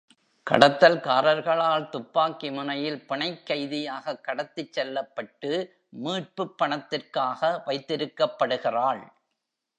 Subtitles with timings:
[0.47, 5.51] கடத்தல்காரர்களால் துப்பாக்கி முனையில் பிணைக் கைதியாக கடத்திச் செல்லப்பட்டு,
[6.03, 9.03] மீட்புப் பணத்திற்காக வைத்திருக்கப்படுகிறாள்.